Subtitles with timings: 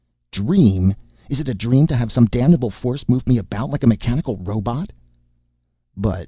[0.31, 0.95] "Dream!
[1.29, 4.35] Is it a dream to have some damnable force move me about like a mechanical
[4.35, 4.89] robot?"
[5.95, 6.19] "But....